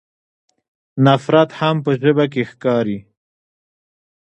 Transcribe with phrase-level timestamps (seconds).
[1.05, 2.99] نفرت هم په ژبه کې ښکاري.